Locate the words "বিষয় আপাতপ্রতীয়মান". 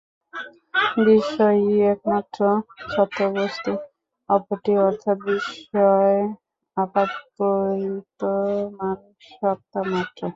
5.29-8.09